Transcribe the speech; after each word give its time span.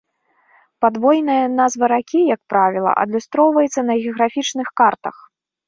Падвойная 0.85 1.43
назва 1.59 1.85
ракі, 1.93 2.19
як 2.35 2.41
правіла, 2.55 2.91
адлюстроўваецца 3.03 3.81
на 3.93 4.01
геаграфічных 4.03 4.67
картах. 4.85 5.15